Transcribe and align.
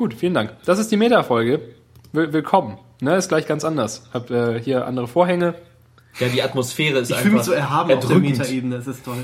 Gut, 0.00 0.14
vielen 0.14 0.32
Dank. 0.32 0.56
Das 0.64 0.78
ist 0.78 0.90
die 0.90 0.96
Meta-Folge. 0.96 1.60
Will 2.12 2.32
willkommen. 2.32 2.78
Ne, 3.02 3.16
ist 3.16 3.28
gleich 3.28 3.46
ganz 3.46 3.66
anders. 3.66 4.08
Hab 4.14 4.30
äh, 4.30 4.58
hier 4.58 4.86
andere 4.86 5.06
Vorhänge. 5.06 5.56
Ja, 6.18 6.28
die 6.28 6.42
Atmosphäre 6.42 7.00
ist 7.00 7.10
Ich 7.10 7.16
einfach 7.16 7.24
fühle 7.24 7.36
mich 7.36 7.44
so 7.44 7.52
erhaben 7.52 7.92
auf 7.92 8.00
der 8.00 8.08
erdrückend. 8.08 8.38
Metaebene, 8.38 8.76
das 8.76 8.86
ist 8.86 9.04
toll. 9.04 9.22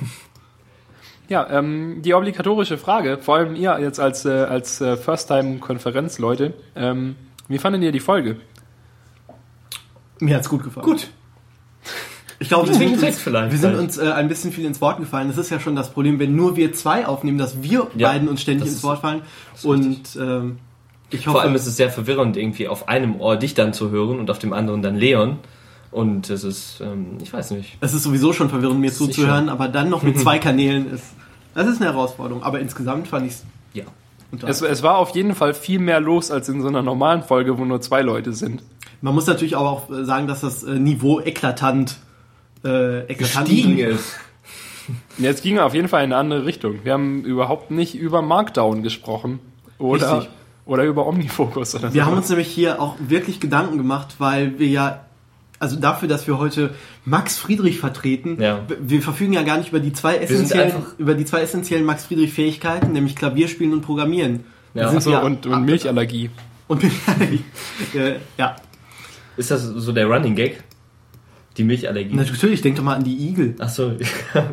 Ja, 1.30 1.48
ähm, 1.48 2.02
die 2.02 2.12
obligatorische 2.12 2.76
Frage, 2.76 3.16
vor 3.16 3.36
allem 3.36 3.56
ihr 3.56 3.80
jetzt 3.80 3.98
als, 3.98 4.26
äh, 4.26 4.28
als 4.28 4.82
äh, 4.82 4.98
First-Time-Konferenz-Leute, 4.98 6.52
ähm, 6.74 7.16
wie 7.48 7.56
fandet 7.56 7.82
ihr 7.82 7.90
die 7.90 7.98
Folge? 7.98 8.36
Mir 10.18 10.36
hat's 10.36 10.50
gut 10.50 10.62
gefallen. 10.62 10.84
Gut. 10.84 11.08
Ich 12.38 12.48
glaube, 12.48 12.66
wir 12.68 12.72
Deswegen 12.72 12.98
sind, 12.98 13.14
vielleicht. 13.14 13.52
wir 13.52 13.58
sind 13.58 13.76
uns 13.76 13.98
äh, 13.98 14.10
ein 14.10 14.28
bisschen 14.28 14.52
viel 14.52 14.64
ins 14.64 14.80
Wort 14.80 14.98
gefallen. 14.98 15.28
Das 15.28 15.38
ist 15.38 15.50
ja 15.50 15.58
schon 15.60 15.74
das 15.76 15.90
Problem, 15.90 16.18
wenn 16.18 16.36
nur 16.36 16.56
wir 16.56 16.72
zwei 16.72 17.06
aufnehmen, 17.06 17.38
dass 17.38 17.62
wir 17.62 17.86
Ja, 17.96 18.08
beiden 18.08 18.28
uns 18.28 18.42
ständig 18.42 18.68
ins 18.68 18.82
Wort 18.82 19.00
fallen. 19.00 19.22
Und 19.62 20.16
ähm, 20.20 20.58
ich 21.10 21.20
hoffe, 21.26 21.32
Vor 21.36 21.42
allem 21.42 21.54
ist 21.54 21.66
es 21.66 21.76
sehr 21.76 21.90
verwirrend, 21.90 22.36
irgendwie 22.36 22.68
auf 22.68 22.88
einem 22.88 23.20
Ohr 23.20 23.36
dich 23.36 23.54
dann 23.54 23.72
zu 23.72 23.90
hören 23.90 24.18
und 24.18 24.30
auf 24.30 24.38
dem 24.38 24.52
anderen 24.52 24.82
dann 24.82 24.96
Leon. 24.96 25.38
Und 25.92 26.28
es 26.30 26.44
ist, 26.44 26.80
ähm, 26.82 27.18
ich 27.22 27.32
weiß 27.32 27.52
nicht. 27.52 27.78
es 27.80 27.94
ist 27.94 28.02
sowieso 28.02 28.32
schon 28.32 28.50
verwirrend, 28.50 28.80
mir 28.80 28.92
zuzuhören, 28.92 29.48
aber 29.48 29.68
dann 29.68 29.88
noch 29.88 30.02
mit 30.02 30.18
zwei 30.20 30.38
Kanälen 30.38 30.90
ist. 30.92 31.04
Das 31.54 31.66
ist 31.68 31.80
eine 31.80 31.90
Herausforderung. 31.90 32.42
Aber 32.42 32.60
insgesamt 32.60 33.08
fand 33.08 33.26
ich 33.26 33.32
es 33.32 33.44
Ja. 33.72 33.84
Es, 34.46 34.60
es 34.60 34.82
war 34.82 34.98
auf 34.98 35.10
jeden 35.10 35.34
Fall 35.34 35.54
viel 35.54 35.78
mehr 35.78 36.00
los 36.00 36.30
als 36.30 36.48
in 36.48 36.60
so 36.60 36.68
einer 36.68 36.82
normalen 36.82 37.22
Folge, 37.22 37.56
wo 37.56 37.64
nur 37.64 37.80
zwei 37.80 38.02
Leute 38.02 38.32
sind. 38.32 38.62
Man 39.00 39.14
muss 39.14 39.26
natürlich 39.26 39.56
aber 39.56 39.70
auch 39.70 39.84
sagen, 39.88 40.26
dass 40.26 40.40
das 40.40 40.64
äh, 40.64 40.78
Niveau 40.78 41.20
eklatant, 41.20 41.96
äh, 42.66 43.14
Gestiegen 43.14 43.78
ist. 43.78 44.16
Jetzt 45.18 45.42
ging 45.42 45.56
er 45.56 45.66
auf 45.66 45.74
jeden 45.74 45.88
Fall 45.88 46.04
in 46.04 46.12
eine 46.12 46.16
andere 46.20 46.46
Richtung. 46.46 46.80
Wir 46.84 46.92
haben 46.92 47.24
überhaupt 47.24 47.70
nicht 47.70 47.94
über 47.96 48.22
Markdown 48.22 48.82
gesprochen 48.82 49.40
oder, 49.78 50.18
Richtig. 50.18 50.30
oder 50.64 50.84
über 50.84 51.06
Omnifocus. 51.06 51.74
Oder 51.74 51.92
Wir 51.92 52.02
so. 52.02 52.06
haben 52.06 52.16
uns 52.16 52.28
nämlich 52.28 52.48
hier 52.48 52.80
auch 52.80 52.94
wirklich 53.00 53.40
Gedanken 53.40 53.78
gemacht, 53.78 54.16
weil 54.18 54.58
wir 54.60 54.68
ja, 54.68 55.00
also 55.58 55.76
dafür, 55.76 56.06
dass 56.08 56.26
wir 56.28 56.38
heute 56.38 56.74
Max 57.04 57.36
Friedrich 57.38 57.80
vertreten, 57.80 58.40
Ja. 58.40 58.60
wir 58.78 59.02
verfügen 59.02 59.32
ja 59.32 59.42
gar 59.42 59.56
nicht 59.58 59.70
über 59.70 59.80
die 59.80 59.92
zwei 59.92 60.18
essentiellen, 60.18 60.72
über 60.98 61.14
die 61.14 61.24
zwei 61.24 61.40
essentiellen 61.40 61.84
Max 61.84 62.04
Friedrich 62.04 62.32
Fähigkeiten, 62.32 62.92
nämlich 62.92 63.16
Klavierspielen 63.16 63.72
und 63.72 63.80
Programmieren. 63.80 64.44
Ja. 64.74 64.82
Wir 64.82 64.88
sind 64.90 64.96
Achso, 64.98 65.10
ja- 65.12 65.22
und, 65.22 65.46
und 65.46 65.64
Milchallergie. 65.64 66.30
und 66.68 66.84
äh, 67.94 68.16
ja, 68.38 68.54
Ist 69.36 69.50
das 69.50 69.62
so 69.64 69.90
der 69.92 70.06
Running 70.06 70.36
Gag? 70.36 70.62
Die 71.56 71.64
Milchallergie? 71.64 72.14
natürlich, 72.14 72.60
denk 72.60 72.76
doch 72.76 72.82
mal 72.82 72.94
an 72.94 73.04
die 73.04 73.28
Igel. 73.28 73.54
Achso, 73.58 73.92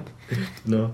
no. 0.65 0.91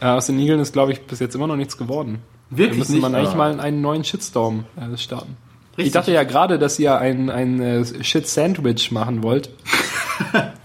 Äh, 0.00 0.06
aus 0.06 0.26
den 0.26 0.38
Igeln 0.38 0.60
ist, 0.60 0.72
glaube 0.72 0.92
ich, 0.92 1.00
bis 1.02 1.20
jetzt 1.20 1.34
immer 1.34 1.46
noch 1.46 1.56
nichts 1.56 1.76
geworden. 1.76 2.18
Da 2.50 2.58
Wirklich 2.58 2.78
müssen 2.78 2.92
nicht. 2.94 3.02
man 3.02 3.14
eigentlich 3.14 3.34
mal 3.34 3.58
einen 3.58 3.80
neuen 3.80 4.04
Shitstorm 4.04 4.64
äh, 4.76 4.96
starten. 4.96 5.36
Richtig. 5.70 5.86
Ich 5.86 5.92
dachte 5.92 6.12
ja 6.12 6.22
gerade, 6.22 6.58
dass 6.58 6.78
ihr 6.78 6.98
ein, 6.98 7.30
ein 7.30 7.60
äh, 7.60 7.84
Shit-Sandwich 8.04 8.90
machen 8.92 9.22
wollt. 9.22 9.50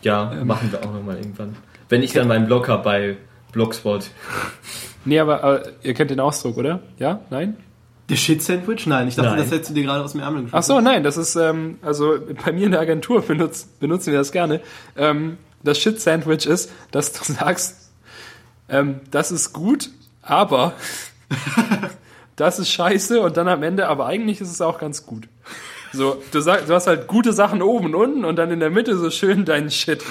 Ja, 0.03 0.31
machen 0.45 0.71
wir 0.71 0.79
auch 0.79 0.93
nochmal 0.93 1.17
irgendwann. 1.17 1.55
Wenn 1.89 2.03
ich 2.03 2.13
dann 2.13 2.27
meinen 2.27 2.45
Blog 2.45 2.69
habe 2.69 2.83
bei 2.83 3.17
Blogspot. 3.51 4.11
Nee, 5.03 5.19
aber 5.19 5.65
äh, 5.65 5.71
ihr 5.81 5.93
kennt 5.95 6.11
den 6.11 6.19
Ausdruck, 6.19 6.55
oder? 6.57 6.81
Ja? 6.99 7.21
Nein? 7.31 7.57
Der 8.09 8.15
Shit-Sandwich? 8.15 8.87
Nein, 8.87 9.07
ich 9.07 9.15
dachte, 9.15 9.29
Nein. 9.29 9.39
das 9.39 9.51
hättest 9.51 9.69
du 9.69 9.73
dir 9.75 9.83
gerade 9.83 10.03
aus 10.03 10.13
dem 10.13 10.21
Ärmel 10.21 10.43
geschossen. 10.43 10.57
Ach 10.57 10.63
so, 10.63 10.81
nein, 10.81 11.03
das 11.03 11.17
ist, 11.17 11.35
ähm, 11.35 11.77
also 11.81 12.17
bei 12.43 12.51
mir 12.51 12.65
in 12.65 12.71
der 12.71 12.81
Agentur 12.81 13.21
benutzt, 13.27 13.79
benutzen 13.79 14.11
wir 14.11 14.19
das 14.19 14.31
gerne. 14.31 14.61
Ähm, 14.97 15.37
das 15.63 15.77
Shit-Sandwich 15.79 16.45
ist, 16.45 16.71
dass 16.91 17.13
du 17.13 17.23
sagst, 17.33 17.91
ähm, 18.67 19.01
das 19.11 19.31
ist 19.31 19.53
gut, 19.53 19.89
aber 20.21 20.73
das 22.35 22.59
ist 22.59 22.71
scheiße 22.71 23.21
und 23.21 23.37
dann 23.37 23.47
am 23.47 23.63
Ende, 23.63 23.87
aber 23.87 24.07
eigentlich 24.07 24.41
ist 24.41 24.51
es 24.51 24.61
auch 24.61 24.79
ganz 24.79 25.05
gut. 25.05 25.27
So, 25.91 26.21
du 26.31 26.39
sagst, 26.39 26.69
du 26.69 26.73
hast 26.73 26.87
halt 26.87 27.07
gute 27.07 27.33
Sachen 27.33 27.61
oben 27.61 27.87
und 27.87 27.95
unten 27.95 28.25
und 28.25 28.35
dann 28.35 28.51
in 28.51 28.59
der 28.59 28.69
Mitte 28.69 28.95
so 28.95 29.09
schön 29.09 29.45
deinen 29.45 29.71
Shit. 29.71 30.03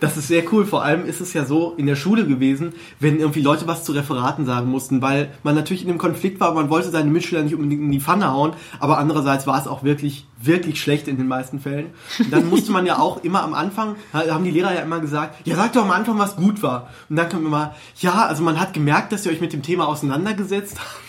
Das 0.00 0.16
ist 0.16 0.28
sehr 0.28 0.42
cool. 0.52 0.64
Vor 0.64 0.82
allem 0.82 1.06
ist 1.06 1.20
es 1.20 1.32
ja 1.32 1.44
so 1.44 1.74
in 1.76 1.86
der 1.86 1.96
Schule 1.96 2.26
gewesen, 2.26 2.72
wenn 3.00 3.18
irgendwie 3.18 3.42
Leute 3.42 3.66
was 3.66 3.84
zu 3.84 3.92
Referaten 3.92 4.46
sagen 4.46 4.70
mussten, 4.70 5.02
weil 5.02 5.30
man 5.42 5.54
natürlich 5.54 5.82
in 5.82 5.88
einem 5.88 5.98
Konflikt 5.98 6.40
war, 6.40 6.52
man 6.54 6.70
wollte 6.70 6.90
seine 6.90 7.10
Mitschüler 7.10 7.42
nicht 7.42 7.54
unbedingt 7.54 7.82
in 7.82 7.90
die 7.90 8.00
Pfanne 8.00 8.32
hauen, 8.32 8.52
aber 8.80 8.98
andererseits 8.98 9.46
war 9.46 9.60
es 9.60 9.66
auch 9.66 9.82
wirklich, 9.82 10.26
wirklich 10.40 10.80
schlecht 10.80 11.08
in 11.08 11.16
den 11.16 11.28
meisten 11.28 11.60
Fällen. 11.60 11.86
Und 12.18 12.32
dann 12.32 12.48
musste 12.48 12.72
man 12.72 12.86
ja 12.86 12.98
auch 12.98 13.24
immer 13.24 13.42
am 13.42 13.54
Anfang, 13.54 13.96
haben 14.12 14.44
die 14.44 14.50
Lehrer 14.50 14.74
ja 14.74 14.80
immer 14.80 15.00
gesagt, 15.00 15.46
ja 15.46 15.56
sag 15.56 15.72
doch 15.72 15.84
am 15.84 15.90
Anfang, 15.90 16.18
was 16.18 16.36
gut 16.36 16.62
war. 16.62 16.90
Und 17.08 17.16
dann 17.16 17.28
kommt 17.28 17.46
immer, 17.46 17.74
ja, 18.00 18.26
also 18.26 18.42
man 18.42 18.60
hat 18.60 18.72
gemerkt, 18.72 19.12
dass 19.12 19.26
ihr 19.26 19.32
euch 19.32 19.40
mit 19.40 19.52
dem 19.52 19.62
Thema 19.62 19.88
auseinandergesetzt 19.88 20.78
habt. 20.78 21.07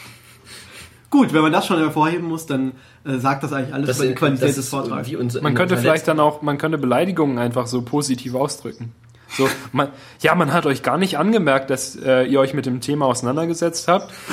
Gut, 1.09 1.33
wenn 1.33 1.41
man 1.41 1.51
das 1.51 1.65
schon 1.65 1.79
hervorheben 1.79 2.27
muss, 2.27 2.45
dann 2.45 2.73
äh, 3.03 3.17
sagt 3.17 3.43
das 3.43 3.51
eigentlich 3.51 3.73
alles 3.73 3.97
über 3.97 4.07
die 4.07 4.15
Qualität 4.15 4.55
des 4.55 4.69
Vortrags. 4.69 5.09
Man 5.41 5.55
könnte 5.55 5.77
vielleicht 5.77 6.07
dann 6.07 6.19
auch, 6.19 6.41
man 6.41 6.57
könnte 6.57 6.77
Beleidigungen 6.77 7.39
einfach 7.39 7.67
so 7.67 7.81
positiv 7.81 8.35
ausdrücken. 8.35 8.93
So, 9.37 9.47
man, 9.71 9.89
ja, 10.21 10.33
man 10.35 10.53
hat 10.53 10.65
euch 10.65 10.83
gar 10.83 10.97
nicht 10.97 11.17
angemerkt, 11.17 11.69
dass 11.69 11.95
äh, 11.95 12.23
ihr 12.23 12.39
euch 12.39 12.53
mit 12.53 12.65
dem 12.65 12.81
Thema 12.81 13.05
auseinandergesetzt 13.05 13.87
habt. 13.87 14.11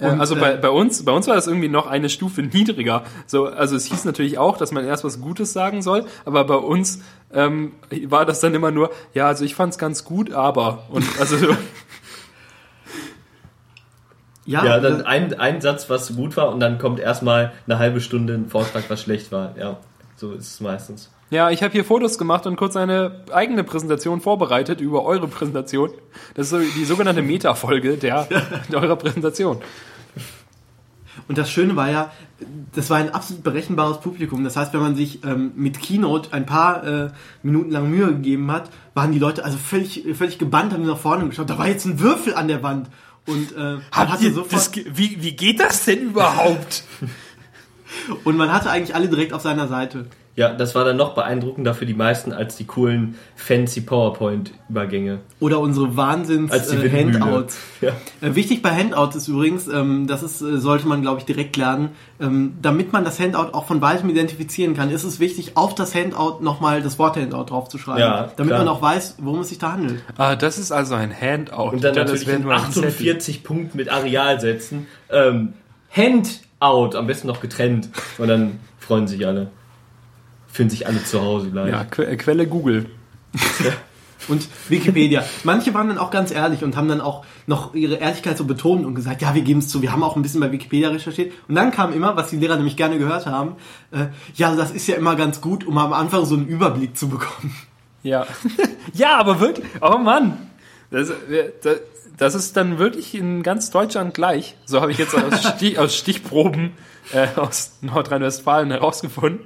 Äh, 0.00 0.08
Und, 0.08 0.20
also 0.20 0.34
äh, 0.36 0.40
bei, 0.40 0.56
bei 0.56 0.70
uns, 0.70 1.04
bei 1.04 1.12
uns 1.12 1.26
war 1.26 1.34
das 1.34 1.46
irgendwie 1.46 1.68
noch 1.68 1.86
eine 1.86 2.08
Stufe 2.08 2.42
niedriger. 2.42 3.04
So, 3.26 3.46
also 3.46 3.76
es 3.76 3.84
hieß 3.86 4.06
natürlich 4.06 4.38
auch, 4.38 4.56
dass 4.56 4.72
man 4.72 4.84
erst 4.84 5.04
was 5.04 5.20
Gutes 5.20 5.52
sagen 5.52 5.82
soll, 5.82 6.06
aber 6.24 6.44
bei 6.44 6.56
uns 6.56 7.00
ähm, 7.32 7.72
war 8.06 8.24
das 8.24 8.40
dann 8.40 8.54
immer 8.54 8.70
nur, 8.70 8.90
ja, 9.12 9.26
also 9.26 9.44
ich 9.44 9.54
fand's 9.54 9.76
ganz 9.78 10.04
gut, 10.04 10.32
aber 10.32 10.84
und 10.88 11.04
also 11.20 11.36
so, 14.46 14.66
Ja, 14.66 14.78
dann 14.78 15.02
ein, 15.02 15.38
ein 15.38 15.60
Satz, 15.60 15.88
was 15.90 16.14
gut 16.16 16.36
war, 16.36 16.50
und 16.50 16.60
dann 16.60 16.78
kommt 16.78 17.00
erstmal 17.00 17.52
eine 17.66 17.78
halbe 17.78 18.00
Stunde 18.00 18.34
ein 18.34 18.48
Vortrag, 18.48 18.84
was 18.88 19.00
schlecht 19.00 19.32
war. 19.32 19.54
Ja, 19.58 19.78
so 20.16 20.32
ist 20.32 20.52
es 20.52 20.60
meistens. 20.60 21.10
ja, 21.30 21.50
ich 21.50 21.62
habe 21.62 21.72
hier 21.72 21.84
Fotos 21.84 22.18
gemacht 22.18 22.46
und 22.46 22.56
kurz 22.56 22.76
eine 22.76 23.22
eigene 23.32 23.64
Präsentation 23.64 24.20
vorbereitet 24.20 24.80
über 24.80 25.04
eure 25.04 25.28
Präsentation. 25.28 25.90
Das 26.34 26.46
ist 26.46 26.50
so 26.50 26.58
die 26.58 26.84
sogenannte 26.84 27.22
Meta-Folge 27.22 27.96
der, 27.96 28.26
der 28.70 28.80
eurer 28.80 28.96
Präsentation. 28.96 29.60
Und 31.28 31.38
das 31.38 31.50
Schöne 31.50 31.76
war 31.76 31.90
ja, 31.90 32.10
das 32.74 32.90
war 32.90 32.98
ein 32.98 33.10
absolut 33.10 33.42
berechenbares 33.44 34.00
Publikum. 34.00 34.44
Das 34.44 34.56
heißt, 34.56 34.74
wenn 34.74 34.80
man 34.80 34.96
sich 34.96 35.24
ähm, 35.24 35.52
mit 35.54 35.80
Keynote 35.80 36.32
ein 36.32 36.44
paar 36.44 36.84
äh, 36.84 37.10
Minuten 37.42 37.70
lang 37.70 37.88
Mühe 37.88 38.08
gegeben 38.08 38.50
hat, 38.50 38.70
waren 38.94 39.12
die 39.12 39.18
Leute 39.18 39.44
also 39.44 39.56
völlig, 39.56 40.04
völlig 40.14 40.38
gebannt, 40.38 40.72
haben 40.72 40.84
nach 40.84 40.98
vorne 40.98 41.26
geschaut. 41.26 41.48
Da 41.48 41.58
war 41.58 41.68
jetzt 41.68 41.86
ein 41.86 42.00
Würfel 42.00 42.34
an 42.34 42.48
der 42.48 42.62
Wand. 42.62 42.88
Und 43.26 43.52
äh, 43.52 43.56
man 43.56 43.82
hatte 43.90 44.32
sofort, 44.32 44.70
wie, 44.74 45.22
wie 45.22 45.32
geht 45.32 45.60
das 45.60 45.84
denn 45.84 46.00
überhaupt? 46.00 46.84
und 48.24 48.36
man 48.36 48.52
hatte 48.52 48.70
eigentlich 48.70 48.94
alle 48.94 49.08
direkt 49.08 49.32
auf 49.32 49.42
seiner 49.42 49.66
Seite. 49.68 50.06
Ja, 50.36 50.52
das 50.52 50.74
war 50.74 50.84
dann 50.84 50.96
noch 50.96 51.14
beeindruckender 51.14 51.74
für 51.74 51.86
die 51.86 51.94
meisten 51.94 52.32
als 52.32 52.56
die 52.56 52.64
coolen 52.64 53.14
fancy 53.36 53.82
PowerPoint-Übergänge. 53.82 55.20
Oder 55.38 55.60
unsere 55.60 55.86
Als 55.86 55.96
Wahnsinns 55.96 56.50
die 56.70 56.86
äh. 56.86 56.90
Handouts. 57.04 57.56
Ja. 57.80 57.90
Äh, 58.20 58.34
wichtig 58.34 58.60
bei 58.60 58.70
Handouts 58.70 59.14
ist 59.14 59.28
übrigens, 59.28 59.68
ähm, 59.68 60.08
das 60.08 60.24
ist, 60.24 60.42
äh, 60.42 60.58
sollte 60.58 60.88
man 60.88 61.02
glaube 61.02 61.20
ich 61.20 61.24
direkt 61.24 61.56
lernen, 61.56 61.90
ähm, 62.20 62.54
damit 62.60 62.92
man 62.92 63.04
das 63.04 63.20
Handout 63.20 63.52
auch 63.52 63.66
von 63.66 63.80
weitem 63.80 64.10
identifizieren 64.10 64.74
kann, 64.74 64.90
ist 64.90 65.04
es 65.04 65.20
wichtig, 65.20 65.56
auf 65.56 65.74
das 65.76 65.94
Handout 65.94 66.42
nochmal 66.42 66.82
das 66.82 66.98
Wort 66.98 67.16
Handout 67.16 67.44
draufzuschreiben, 67.44 68.00
Ja, 68.00 68.32
damit 68.36 68.54
klar. 68.54 68.64
man 68.64 68.68
auch 68.74 68.82
weiß, 68.82 69.16
worum 69.20 69.40
es 69.40 69.50
sich 69.50 69.58
da 69.58 69.72
handelt. 69.72 70.02
Ah, 70.16 70.34
das 70.34 70.58
ist 70.58 70.72
also 70.72 70.94
ein 70.96 71.12
Handout. 71.18 71.70
Und 71.70 71.84
dann 71.84 71.94
Das 71.94 72.10
natürlich 72.10 72.26
nur 72.40 72.56
Zettel. 72.56 72.84
48 72.84 73.44
Punkten 73.44 73.76
mit 73.76 73.88
Areal 73.88 74.40
setzen. 74.40 74.88
Ähm, 75.10 75.52
Handout, 75.94 76.96
am 76.96 77.06
besten 77.06 77.28
noch 77.28 77.40
getrennt. 77.40 77.88
Und 78.18 78.26
dann 78.28 78.58
freuen 78.80 79.06
sich 79.06 79.24
alle. 79.26 79.50
Fühlen 80.54 80.70
sich 80.70 80.86
alle 80.86 81.02
zu 81.02 81.20
Hause 81.20 81.50
gleich. 81.50 81.72
Ja, 81.72 81.82
Que 81.82 82.04
äh, 82.04 82.16
Quelle 82.16 82.46
Google. 82.46 82.86
Und 84.28 84.48
Wikipedia. 84.68 85.24
Manche 85.42 85.74
waren 85.74 85.88
dann 85.88 85.98
auch 85.98 86.10
ganz 86.10 86.30
ehrlich 86.30 86.64
und 86.64 86.76
haben 86.76 86.88
dann 86.88 87.02
auch 87.02 87.26
noch 87.46 87.74
ihre 87.74 87.96
Ehrlichkeit 87.96 88.38
so 88.38 88.44
betont 88.44 88.86
und 88.86 88.94
gesagt, 88.94 89.20
ja, 89.20 89.34
wir 89.34 89.42
geben 89.42 89.58
es 89.58 89.68
zu, 89.68 89.82
wir 89.82 89.92
haben 89.92 90.02
auch 90.02 90.16
ein 90.16 90.22
bisschen 90.22 90.40
bei 90.40 90.50
Wikipedia 90.50 90.88
recherchiert. 90.88 91.32
Und 91.46 91.56
dann 91.56 91.72
kam 91.72 91.92
immer, 91.92 92.16
was 92.16 92.30
die 92.30 92.36
Lehrer 92.36 92.56
nämlich 92.56 92.76
gerne 92.76 92.96
gehört 92.96 93.26
haben, 93.26 93.56
äh, 93.90 94.06
ja, 94.34 94.54
das 94.54 94.70
ist 94.70 94.86
ja 94.86 94.94
immer 94.94 95.16
ganz 95.16 95.42
gut, 95.42 95.66
um 95.66 95.76
am 95.76 95.92
Anfang 95.92 96.24
so 96.24 96.36
einen 96.36 96.46
Überblick 96.46 96.96
zu 96.96 97.08
bekommen. 97.08 97.54
Ja. 98.02 98.26
ja, 98.94 99.18
aber 99.18 99.40
wirklich. 99.40 99.66
Oh 99.82 99.98
Mann. 99.98 100.38
Das, 100.90 101.10
äh, 101.10 101.50
das, 101.62 101.80
das 102.16 102.34
ist 102.34 102.56
dann 102.56 102.78
wirklich 102.78 103.14
in 103.14 103.42
ganz 103.42 103.70
Deutschland 103.70 104.14
gleich. 104.14 104.56
So 104.64 104.80
habe 104.80 104.92
ich 104.92 104.98
jetzt 104.98 105.14
aus, 105.14 105.42
Stich, 105.56 105.78
aus 105.78 105.94
Stichproben 105.94 106.72
äh, 107.12 107.26
aus 107.36 107.78
Nordrhein-Westfalen 107.82 108.70
herausgefunden. 108.70 109.40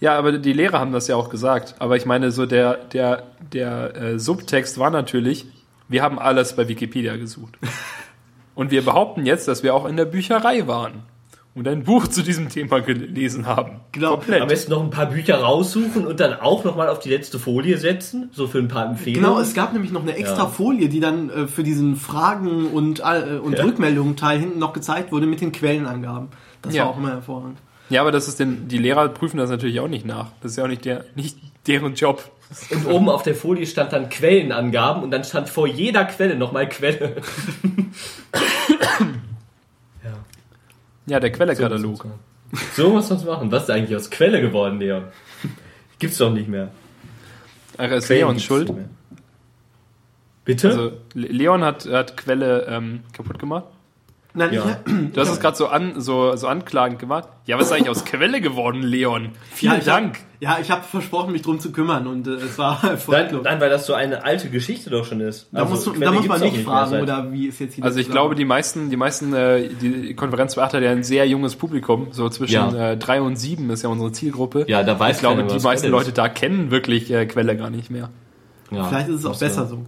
Ja, 0.00 0.16
aber 0.18 0.32
die 0.38 0.52
Lehrer 0.52 0.78
haben 0.78 0.92
das 0.92 1.08
ja 1.08 1.16
auch 1.16 1.30
gesagt. 1.30 1.76
Aber 1.78 1.96
ich 1.96 2.04
meine, 2.06 2.30
so 2.30 2.44
der, 2.46 2.74
der, 2.92 3.22
der 3.52 3.96
äh, 3.96 4.18
Subtext 4.18 4.78
war 4.78 4.90
natürlich, 4.90 5.46
wir 5.88 6.02
haben 6.02 6.18
alles 6.18 6.54
bei 6.56 6.68
Wikipedia 6.68 7.16
gesucht. 7.16 7.58
Und 8.54 8.70
wir 8.70 8.84
behaupten 8.84 9.26
jetzt, 9.26 9.48
dass 9.48 9.62
wir 9.62 9.74
auch 9.74 9.84
in 9.86 9.96
der 9.96 10.06
Bücherei 10.06 10.66
waren. 10.66 11.02
und 11.54 11.66
ein 11.68 11.84
Buch 11.84 12.06
zu 12.08 12.22
diesem 12.22 12.48
Thema 12.50 12.80
gelesen 12.80 13.46
haben. 13.46 13.80
Genau. 13.92 14.12
Komplett. 14.16 14.42
Am 14.42 14.48
besten 14.48 14.70
noch 14.72 14.82
ein 14.82 14.90
paar 14.90 15.06
Bücher 15.06 15.36
raussuchen 15.40 16.06
und 16.06 16.20
dann 16.20 16.34
auch 16.40 16.64
nochmal 16.64 16.88
auf 16.90 16.98
die 16.98 17.08
letzte 17.10 17.38
Folie 17.38 17.78
setzen, 17.78 18.28
so 18.32 18.46
für 18.46 18.58
ein 18.58 18.68
paar 18.68 18.84
Empfehlungen. 18.86 19.24
Genau, 19.30 19.40
es 19.40 19.54
gab 19.54 19.72
nämlich 19.72 19.90
noch 19.92 20.02
eine 20.02 20.14
extra 20.16 20.44
Ja. 20.44 20.46
Folie, 20.48 20.88
die 20.90 21.00
dann 21.00 21.30
äh, 21.30 21.46
für 21.46 21.62
diesen 21.62 21.96
Fragen 21.96 22.66
und, 22.66 23.00
äh, 23.00 23.38
und 23.42 23.56
Ja. 23.58 23.64
Rückmeldungen 23.64 24.16
Teil 24.16 24.38
hinten 24.38 24.58
noch 24.58 24.72
gezeigt 24.74 25.12
wurde 25.12 25.26
mit 25.26 25.40
den 25.42 25.52
Quellenangaben. 25.52 26.28
Das 26.62 26.74
Ja. 26.74 26.84
war 26.84 26.90
auch 26.92 26.98
immer 26.98 27.10
hervorragend. 27.12 27.58
Ja, 27.88 28.00
aber 28.00 28.10
das 28.12 28.26
ist 28.28 28.40
denn, 28.40 28.68
die 28.68 28.78
Lehrer 28.78 29.08
prüfen 29.08 29.36
das 29.38 29.48
natürlich 29.50 29.78
auch 29.80 29.88
nicht 29.88 30.04
nach. 30.04 30.28
Das 30.40 30.52
ist 30.52 30.56
ja 30.58 30.64
auch 30.64 30.68
nicht 30.68 30.84
der, 30.84 31.04
nicht 31.14 31.38
deren 31.66 31.94
Job. 31.94 32.30
Und 32.70 32.86
oben 32.86 33.08
auf 33.08 33.22
der 33.22 33.34
Folie 33.34 33.66
stand 33.66 33.92
dann 33.92 34.08
Quellenangaben 34.08 35.02
und 35.02 35.10
dann 35.10 35.24
stand 35.24 35.48
vor 35.48 35.66
jeder 35.66 36.04
Quelle 36.04 36.36
nochmal 36.36 36.68
Quelle. 36.68 37.16
ja. 40.04 40.12
Ja, 41.06 41.20
der 41.20 41.32
Quellekatalog. 41.32 42.06
So 42.74 42.90
muss 42.90 43.08
man 43.10 43.18
es 43.18 43.24
machen. 43.24 43.50
Was 43.52 43.64
ist 43.64 43.70
eigentlich 43.70 43.96
aus 43.96 44.10
Quelle 44.10 44.40
geworden, 44.40 44.78
Leon? 44.78 45.04
Gibt's 45.98 46.18
doch 46.18 46.32
nicht 46.32 46.48
mehr. 46.48 46.70
Ach, 47.78 47.90
ist 47.90 48.06
Quellen 48.06 48.28
gibt's 48.28 48.44
Schuld. 48.44 48.72
Bitte? 50.44 50.68
Also 50.68 50.92
Le- 51.14 51.28
Leon 51.28 51.64
hat, 51.64 51.86
hat 51.86 52.16
Quelle 52.16 52.66
ähm, 52.68 53.00
kaputt 53.12 53.38
gemacht. 53.38 53.64
Nein, 54.36 54.52
Ja. 54.52 54.78
ich, 54.86 55.12
Du 55.12 55.20
hast 55.20 55.30
es 55.30 55.40
gerade 55.40 55.56
so, 55.56 55.66
an, 55.68 56.00
so, 56.00 56.36
so 56.36 56.46
anklagend 56.46 56.98
gemacht. 56.98 57.28
Ja, 57.46 57.58
was 57.58 57.66
ist 57.66 57.72
eigentlich 57.72 57.88
aus 57.88 58.04
Quelle 58.04 58.40
geworden, 58.42 58.82
Leon? 58.82 59.30
Vielen 59.52 59.78
ja, 59.78 59.80
Dank. 59.80 60.16
Hab, 60.18 60.22
ja, 60.40 60.58
ich 60.60 60.70
habe 60.70 60.82
versprochen, 60.82 61.32
mich 61.32 61.40
drum 61.42 61.58
zu 61.58 61.72
kümmern 61.72 62.06
und 62.06 62.26
äh, 62.26 62.32
es 62.32 62.58
war 62.58 62.78
nein, 62.82 62.90
erfolglos. 62.92 63.42
nein, 63.44 63.60
weil 63.60 63.70
das 63.70 63.86
so 63.86 63.94
eine 63.94 64.24
alte 64.24 64.50
Geschichte 64.50 64.90
doch 64.90 65.06
schon 65.06 65.20
ist. 65.20 65.48
Da, 65.52 65.60
Also, 65.62 65.70
musst 65.74 65.86
du, 65.86 65.92
da 65.94 66.12
muss 66.12 66.26
man 66.28 66.40
nicht 66.42 66.58
fragen, 66.64 66.90
seit- 66.90 67.02
oder 67.02 67.32
wie 67.32 67.46
ist 67.46 67.58
jetzt 67.60 67.74
hier 67.74 67.84
Also 67.84 67.98
ich 67.98 68.10
glaube, 68.10 68.34
die 68.34 68.44
meisten, 68.44 68.90
die 68.90 68.96
meisten, 68.98 69.32
äh, 69.32 69.68
die 69.68 70.14
Konferenz 70.14 70.54
beachtet 70.54 70.82
ja 70.84 70.90
ein 70.90 71.02
sehr 71.02 71.26
junges 71.26 71.56
Publikum, 71.56 72.08
so 72.10 72.28
zwischen 72.28 72.52
Ja. 72.54 72.90
äh, 72.92 72.96
drei 72.98 73.22
und 73.22 73.36
sieben 73.36 73.70
ist 73.70 73.82
ja 73.82 73.88
unsere 73.88 74.12
Zielgruppe. 74.12 74.66
Ja, 74.68 74.82
da 74.82 74.98
weiß 75.00 75.16
ich 75.16 75.20
glaube, 75.20 75.44
die 75.44 75.58
meisten 75.64 75.88
Leute 75.90 76.12
da 76.12 76.28
kennen 76.28 76.70
wirklich 76.70 77.10
äh, 77.10 77.24
Quelle 77.24 77.56
gar 77.56 77.70
nicht 77.70 77.90
mehr. 77.90 78.10
Ja, 78.70 78.84
Vielleicht 78.84 79.08
ist 79.08 79.20
es 79.20 79.24
auch 79.26 79.38
besser 79.38 79.66
so. 79.66 79.86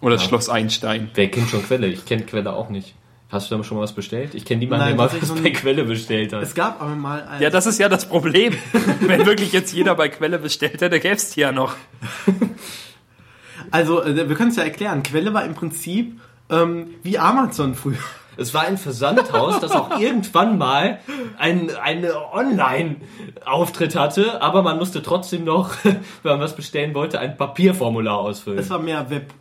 Oder 0.00 0.14
Ja. 0.14 0.20
Schloss 0.20 0.48
Einstein. 0.48 1.10
Wer 1.14 1.28
kennt 1.28 1.48
schon 1.48 1.64
Quelle? 1.64 1.88
Ich 1.88 2.04
kenne 2.04 2.22
Quelle 2.22 2.52
auch 2.52 2.68
nicht. 2.70 2.94
Hast 3.30 3.50
du 3.50 3.56
da 3.56 3.62
schon 3.62 3.76
mal 3.76 3.82
was 3.82 3.92
bestellt? 3.92 4.34
Ich 4.34 4.46
kenne 4.46 4.60
niemanden, 4.60 4.86
Nein, 4.86 4.96
der 4.96 5.06
mal 5.06 5.12
was 5.22 5.42
bei. 5.42 5.50
Quelle 5.50 5.84
bestellt 5.84 6.32
hat. 6.32 6.42
Es 6.42 6.54
gab 6.54 6.80
aber 6.80 6.94
mal 6.94 7.22
ein, 7.24 7.42
Ja, 7.42 7.50
das 7.50 7.66
ist 7.66 7.78
ja 7.78 7.88
das 7.90 8.08
Problem. 8.08 8.54
Wenn 9.00 9.26
wirklich 9.26 9.52
jetzt 9.52 9.74
jeder 9.74 9.94
bei 9.96 10.08
Quelle 10.08 10.38
bestellt 10.38 10.80
hätte, 10.80 10.98
gäbe 10.98 11.14
es 11.16 11.30
die 11.30 11.40
ja 11.40 11.52
noch. 11.52 11.74
also 13.70 14.02
äh, 14.02 14.28
wir 14.28 14.34
können 14.36 14.50
es 14.50 14.56
ja 14.56 14.62
erklären. 14.62 15.02
Quelle 15.02 15.34
war 15.34 15.44
im 15.44 15.54
Prinzip 15.54 16.18
ähm, 16.50 16.94
wie 17.02 17.18
Amazon 17.18 17.74
früher. 17.74 17.98
Es 18.38 18.54
war 18.54 18.62
ein 18.62 18.78
Versandhaus, 18.78 19.58
das 19.60 19.72
auch 19.72 19.98
irgendwann 20.00 20.58
mal 20.58 21.00
ein, 21.38 21.70
eine 21.76 22.32
Online-Auftritt 22.32 23.96
hatte, 23.96 24.40
aber 24.40 24.62
man 24.62 24.78
musste 24.78 25.02
trotzdem 25.02 25.44
noch, 25.44 25.74
wenn 25.84 25.98
man 26.22 26.40
was 26.40 26.54
bestellen 26.54 26.94
wollte, 26.94 27.18
ein 27.18 27.36
Papierformular 27.36 28.16
ausfüllen. 28.16 28.58
Es 28.60 28.70
war 28.70 28.78
mehr 28.78 29.10
Web 29.10 29.32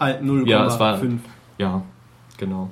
äh, 0.00 0.14
0,5. 0.14 0.46
Ja, 0.48 0.66
es 0.66 0.80
war- 0.80 1.00
ja, 1.58 1.82
genau. 2.38 2.70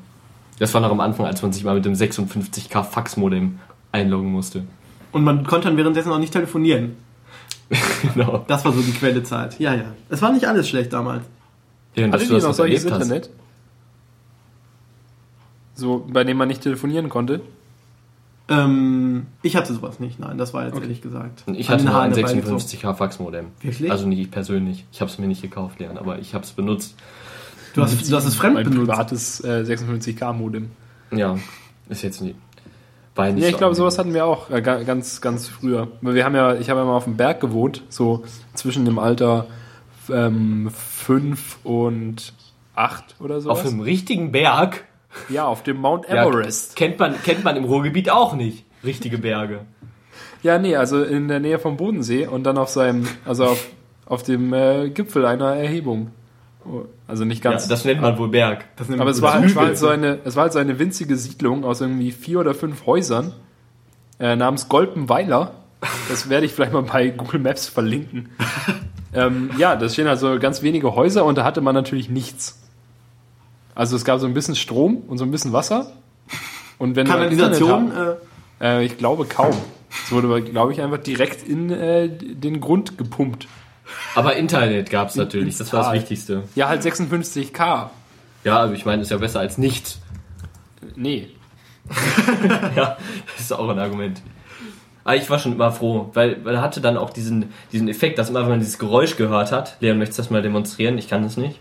Das 0.58 0.72
war 0.74 0.80
noch 0.80 0.90
am 0.90 1.00
Anfang, 1.00 1.26
als 1.26 1.42
man 1.42 1.52
sich 1.52 1.64
mal 1.64 1.74
mit 1.74 1.84
dem 1.84 1.94
56k 1.94 2.84
Fax-Modem 2.84 3.58
einloggen 3.92 4.30
musste. 4.30 4.64
Und 5.12 5.24
man 5.24 5.46
konnte 5.46 5.68
dann 5.68 5.76
währenddessen 5.76 6.12
auch 6.12 6.18
nicht 6.18 6.32
telefonieren. 6.32 6.96
genau. 8.14 8.44
Das 8.46 8.64
war 8.64 8.72
so 8.72 8.80
die 8.80 8.92
Quellezeit. 8.92 9.58
Ja, 9.58 9.74
ja. 9.74 9.94
Es 10.08 10.22
war 10.22 10.32
nicht 10.32 10.46
alles 10.46 10.68
schlecht 10.68 10.92
damals. 10.92 11.24
Ja, 11.94 12.10
Hattet 12.10 12.30
ihr 12.30 12.40
noch 12.40 12.52
solches 12.52 12.84
Internet? 12.84 13.30
So, 15.74 16.06
bei 16.08 16.24
dem 16.24 16.36
man 16.36 16.48
nicht 16.48 16.62
telefonieren 16.62 17.08
konnte? 17.08 17.40
Ähm, 18.48 19.26
ich 19.42 19.56
hatte 19.56 19.72
sowas 19.72 20.00
nicht, 20.00 20.20
nein, 20.20 20.36
das 20.36 20.52
war 20.52 20.66
jetzt 20.66 20.78
ehrlich 20.78 21.00
gesagt. 21.00 21.44
Ich 21.54 21.70
hatte 21.70 21.84
nur 21.84 21.94
ein 21.94 21.96
Haaren 21.96 22.14
herbeigezogen. 22.14 22.58
56k 22.58 22.94
Fax-Modem. 22.94 23.46
Wirklich? 23.60 23.90
Also 23.90 24.06
nicht 24.06 24.18
ich 24.18 24.30
persönlich. 24.30 24.84
Ich 24.92 25.00
habe 25.00 25.10
es 25.10 25.18
mir 25.18 25.26
nicht 25.26 25.40
gekauft, 25.40 25.80
Leon, 25.80 25.96
aber 25.96 26.18
ich 26.18 26.34
habe 26.34 26.44
es 26.44 26.52
benutzt. 26.52 26.94
Du 27.74 27.82
hast, 27.82 28.10
du 28.10 28.16
hast 28.16 28.24
es 28.24 28.34
fremd 28.34 28.56
Ein 28.56 28.64
benutzt. 28.64 28.88
privates 28.90 29.40
äh, 29.44 29.64
56K-Modem. 29.66 30.70
Ja, 31.10 31.36
ist 31.88 32.02
jetzt 32.02 32.20
nicht. 32.20 32.36
War 33.16 33.30
nicht 33.30 33.42
Ja, 33.42 33.48
ich 33.48 33.54
so 33.54 33.58
glaube, 33.58 33.74
sowas 33.74 33.98
hatten 33.98 34.14
wir 34.14 34.24
auch 34.26 34.50
äh, 34.50 34.62
ga- 34.62 34.82
ganz, 34.82 35.20
ganz 35.20 35.48
früher. 35.48 35.88
Weil 36.00 36.14
Wir 36.14 36.24
haben 36.24 36.34
ja, 36.34 36.54
ich 36.54 36.70
habe 36.70 36.80
ja 36.80 36.86
mal 36.86 36.96
auf 36.96 37.04
dem 37.04 37.16
Berg 37.16 37.40
gewohnt, 37.40 37.82
so 37.88 38.24
zwischen 38.54 38.84
dem 38.84 38.98
Alter 38.98 39.46
ähm, 40.10 40.70
fünf 40.72 41.58
und 41.64 42.32
acht 42.74 43.14
oder 43.20 43.40
so. 43.40 43.50
Auf 43.50 43.64
einem 43.66 43.80
richtigen 43.80 44.32
Berg. 44.32 44.84
Ja, 45.28 45.44
auf 45.46 45.62
dem 45.62 45.76
Mount 45.78 46.06
Ja, 46.08 46.26
Everest. 46.26 46.74
kennt, 46.76 46.98
man, 46.98 47.14
kennt 47.22 47.44
man 47.44 47.56
im 47.56 47.64
Ruhrgebiet 47.64 48.10
auch 48.10 48.34
nicht. 48.34 48.64
Richtige 48.84 49.18
Berge. 49.18 49.60
Ja, 50.42 50.58
nee, 50.58 50.74
also 50.76 51.02
in 51.02 51.28
der 51.28 51.40
Nähe 51.40 51.58
vom 51.58 51.76
Bodensee 51.76 52.26
und 52.26 52.42
dann 52.44 52.58
auf 52.58 52.68
seinem, 52.68 53.06
also 53.24 53.44
auf, 53.46 53.66
auf 54.06 54.22
dem 54.24 54.52
äh, 54.52 54.90
Gipfel 54.90 55.24
einer 55.24 55.54
Erhebung. 55.54 56.10
Also 57.06 57.24
nicht 57.24 57.44
Ja, 57.44 57.50
ganz. 57.52 57.68
das 57.68 57.84
nennt 57.84 58.00
man 58.00 58.18
wohl 58.18 58.28
Berg. 58.28 58.64
Das 58.76 58.88
nennt 58.88 59.00
aber 59.00 59.10
man 59.10 59.16
es 59.16 59.22
war, 59.22 59.36
Hügel. 59.36 59.50
es, 59.50 59.56
war 59.56 59.66
halt 59.66 59.78
so 59.78 59.88
eine, 59.88 60.18
es 60.24 60.36
war 60.36 60.44
halt 60.44 60.52
so 60.52 60.58
eine 60.58 60.78
winzige 60.78 61.16
Siedlung 61.16 61.64
aus 61.64 61.80
irgendwie 61.80 62.12
vier 62.12 62.40
oder 62.40 62.54
fünf 62.54 62.86
Häusern 62.86 63.32
äh, 64.18 64.36
namens 64.36 64.68
Golpenweiler. 64.68 65.52
Das 66.08 66.28
werde 66.30 66.46
ich 66.46 66.52
vielleicht 66.52 66.72
mal 66.72 66.82
bei 66.82 67.08
Google 67.10 67.40
Maps 67.40 67.66
verlinken. 67.68 68.30
ähm, 69.14 69.50
ja, 69.58 69.76
da 69.76 69.88
stehen 69.88 70.06
also 70.06 70.38
ganz 70.38 70.62
wenige 70.62 70.94
Häuser 70.94 71.24
und 71.24 71.36
da 71.36 71.44
hatte 71.44 71.60
man 71.60 71.74
natürlich 71.74 72.08
nichts. 72.08 72.62
Also 73.74 73.96
es 73.96 74.04
gab 74.04 74.20
so 74.20 74.26
ein 74.26 74.34
bisschen 74.34 74.54
Strom 74.56 75.02
und 75.08 75.18
so 75.18 75.24
ein 75.24 75.30
bisschen 75.30 75.52
Wasser. 75.52 75.92
Und 76.78 76.96
wenn 76.96 77.06
du 77.06 77.12
Kanalisation, 77.12 77.88
Internet 77.88 78.18
äh, 78.60 78.80
äh, 78.80 78.84
ich 78.84 78.98
glaube 78.98 79.26
kaum. 79.26 79.54
Es 80.04 80.10
wurde, 80.10 80.42
glaube 80.42 80.72
ich, 80.72 80.82
einfach 80.82 80.98
direkt 80.98 81.46
in 81.46 81.70
äh, 81.70 82.08
den 82.08 82.60
Grund 82.60 82.98
gepumpt. 82.98 83.46
Aber 84.14 84.36
Internet 84.36 84.90
gab 84.90 85.08
es 85.08 85.16
natürlich. 85.16 85.58
Das 85.58 85.72
war 85.72 85.84
das. 85.84 85.92
Wichtigste. 85.92 86.44
Ja, 86.54 86.68
halt 86.68 86.82
56k. 86.82 87.88
Ja, 88.44 88.58
also 88.58 88.74
ich 88.74 88.84
meine, 88.84 89.02
ist 89.02 89.10
ja 89.10 89.16
besser 89.16 89.40
als 89.40 89.58
nichts. 89.58 90.00
Nee. 90.96 91.28
Ja, 92.76 92.96
das 93.36 93.40
ist 93.44 93.52
auch 93.52 93.68
ein 93.68 93.78
Argument. 93.78 94.20
Aber 95.04 95.16
ich 95.16 95.28
war 95.28 95.38
schon 95.38 95.52
immer 95.52 95.70
froh, 95.70 96.10
weil, 96.14 96.42
weil 96.44 96.54
er 96.54 96.62
hatte 96.62 96.80
dann 96.80 96.96
auch 96.96 97.10
diesen, 97.10 97.50
diesen 97.72 97.88
Effekt, 97.88 98.18
dass 98.18 98.30
immer, 98.30 98.40
wenn 98.42 98.48
man 98.48 98.58
dieses 98.60 98.78
Geräusch 98.78 99.16
gehört 99.16 99.52
hat, 99.52 99.76
Leon, 99.80 99.98
möchtest 99.98 100.18
du 100.18 100.22
das 100.22 100.30
mal 100.30 100.40
demonstrieren? 100.40 100.96
Ich 100.96 101.08
kann 101.08 101.22
das 101.22 101.36
nicht. 101.36 101.58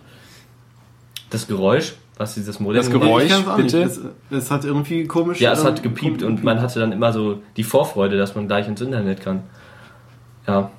Das 1.30 1.48
Geräusch, 1.48 1.94
was 2.18 2.36
dieses 2.36 2.60
Modem 2.62 2.82
Das 2.82 2.90
Geräusch? 2.90 3.34
bitte? 3.58 3.84
Es, 3.84 4.00
es 4.30 4.50
hat 4.50 4.64
irgendwie 4.64 5.06
komisch. 5.08 5.42
Ja, 5.42 5.52
es 5.52 5.66
hat 5.66 5.84
gepiept 5.84 6.24
und 6.24 6.44
man 6.44 6.62
hatte 6.62 6.80
dann 6.80 6.94
immer 6.94 7.12
so 7.12 7.42
die 7.58 7.64
Vorfreude, 7.66 8.18
dass 8.18 8.34
man 8.36 8.48
gleich 8.48 8.68
ins 8.68 8.80
Internet 8.80 9.22
kann. 9.22 9.44
Ja. 10.48 10.72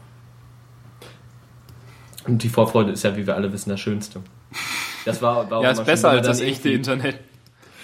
Und 2.27 2.43
die 2.43 2.49
Vorfreude 2.49 2.93
ist 2.93 3.03
ja, 3.05 3.17
wie 3.17 3.27
wir 3.27 3.35
alle 3.35 3.53
wissen, 3.53 3.71
das 3.71 3.81
Schönste. 3.81 4.21
Das 5.05 5.21
war, 5.21 5.51
war 5.51 5.59
auch 5.59 5.63
Ja, 5.63 5.71
ist 5.71 5.85
besser 5.85 6.11
als 6.11 6.27
das 6.27 6.41
echte 6.41 6.71
Internet. 6.71 7.17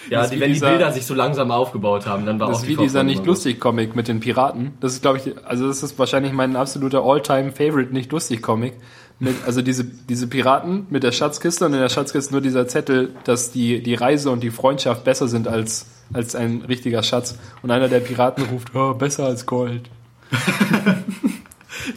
Ja, 0.09 0.25
die, 0.25 0.39
wenn 0.39 0.47
die 0.47 0.53
dieser- 0.53 0.71
Bilder 0.71 0.91
sich 0.91 1.05
so 1.05 1.13
langsam 1.13 1.51
aufgebaut 1.51 2.07
haben, 2.07 2.25
dann 2.25 2.39
war 2.39 2.47
Das 2.47 2.57
auch 2.57 2.61
ist 2.61 2.67
die 2.69 2.77
wie 2.77 2.81
dieser 2.83 3.03
nicht 3.03 3.23
lustig 3.25 3.59
Comic 3.59 3.95
mit 3.95 4.07
den 4.07 4.19
Piraten. 4.19 4.73
Das 4.79 4.93
ist, 4.93 5.03
glaube 5.03 5.19
ich, 5.19 5.45
also 5.45 5.67
das 5.67 5.83
ist 5.83 5.99
wahrscheinlich 5.99 6.33
mein 6.33 6.55
absoluter 6.55 7.03
All-Time 7.03 7.51
Favorite 7.51 7.93
nicht 7.93 8.11
lustig 8.11 8.41
Comic. 8.41 8.73
Mit, 9.19 9.35
also 9.45 9.61
diese, 9.61 9.83
diese 9.83 10.25
Piraten 10.25 10.87
mit 10.89 11.03
der 11.03 11.11
Schatzkiste 11.11 11.67
und 11.67 11.73
in 11.73 11.79
der 11.79 11.89
Schatzkiste 11.89 12.31
nur 12.33 12.41
dieser 12.41 12.67
Zettel, 12.67 13.13
dass 13.25 13.51
die, 13.51 13.83
die 13.83 13.93
Reise 13.93 14.31
und 14.31 14.41
die 14.41 14.49
Freundschaft 14.49 15.03
besser 15.03 15.27
sind 15.27 15.47
als, 15.47 15.85
als 16.11 16.33
ein 16.33 16.63
richtiger 16.67 17.03
Schatz. 17.03 17.37
Und 17.61 17.69
einer 17.69 17.87
der 17.87 17.99
Piraten 17.99 18.43
ruft, 18.45 18.73
oh, 18.73 18.95
besser 18.95 19.25
als 19.25 19.45
Gold. 19.45 19.83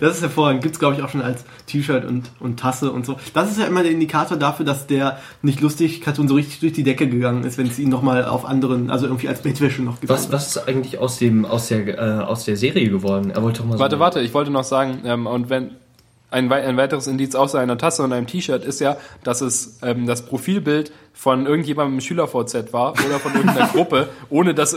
Das 0.00 0.16
ist 0.16 0.22
hervorragend. 0.22 0.62
Gibt's 0.62 0.78
glaube 0.78 0.96
ich, 0.96 1.02
auch 1.02 1.08
schon 1.08 1.22
als 1.22 1.44
T-Shirt 1.66 2.04
und, 2.04 2.30
und 2.40 2.58
Tasse 2.58 2.92
und 2.92 3.06
so. 3.06 3.16
Das 3.32 3.50
ist 3.50 3.58
ja 3.58 3.66
immer 3.66 3.82
der 3.82 3.92
Indikator 3.92 4.36
dafür, 4.36 4.66
dass 4.66 4.86
der 4.86 5.18
nicht 5.42 5.60
lustig 5.60 6.00
Cartoon 6.00 6.28
so 6.28 6.34
richtig 6.34 6.60
durch 6.60 6.72
die 6.72 6.82
Decke 6.82 7.08
gegangen 7.08 7.44
ist, 7.44 7.58
wenn 7.58 7.66
es 7.66 7.78
ihn 7.78 7.88
nochmal 7.88 8.24
auf 8.24 8.44
anderen, 8.44 8.90
also 8.90 9.06
irgendwie 9.06 9.28
als 9.28 9.42
Bettwäsche 9.42 9.82
noch 9.82 10.00
gibt. 10.00 10.12
Was, 10.12 10.32
was 10.32 10.56
ist 10.56 10.68
eigentlich 10.68 10.98
aus, 10.98 11.18
dem, 11.18 11.44
aus, 11.44 11.68
der, 11.68 11.98
äh, 11.98 12.22
aus 12.22 12.44
der 12.44 12.56
Serie 12.56 12.88
geworden? 12.88 13.30
Er 13.30 13.42
wollte 13.42 13.60
doch 13.60 13.66
mal 13.66 13.74
so 13.74 13.80
Warte, 13.80 13.98
warte, 13.98 14.20
ich 14.20 14.34
wollte 14.34 14.50
noch 14.50 14.64
sagen, 14.64 15.02
ähm, 15.04 15.26
und 15.26 15.50
wenn 15.50 15.70
ein, 16.34 16.52
ein 16.52 16.76
weiteres 16.76 17.06
Indiz 17.06 17.34
außer 17.34 17.58
einer 17.60 17.78
Tasse 17.78 18.02
und 18.02 18.12
einem 18.12 18.26
T-Shirt 18.26 18.64
ist 18.64 18.80
ja, 18.80 18.96
dass 19.22 19.40
es 19.40 19.78
ähm, 19.82 20.06
das 20.06 20.26
Profilbild 20.26 20.92
von 21.12 21.46
irgendjemandem 21.46 21.94
im 21.94 22.00
Schüler-VZ 22.00 22.72
war 22.72 22.92
oder 22.92 23.20
von 23.20 23.34
irgendeiner 23.34 23.68
Gruppe, 23.72 24.08
ohne 24.30 24.52
dass, 24.52 24.76